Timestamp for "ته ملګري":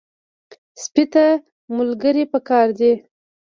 1.13-2.23